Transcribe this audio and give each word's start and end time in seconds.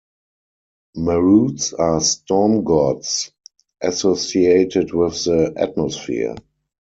Maruts 0.97 1.73
are 1.77 2.01
"storm 2.01 2.63
gods", 2.63 3.31
associated 3.83 4.93
with 4.95 5.25
the 5.25 5.53
atmosphere. 5.55 6.33